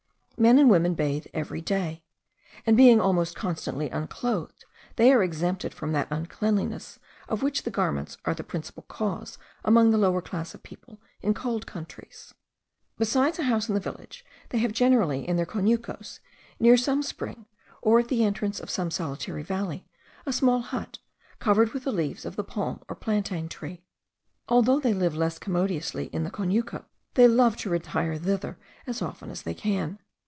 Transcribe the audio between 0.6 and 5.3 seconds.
women bathe every day; and being almost constantly unclothed, they are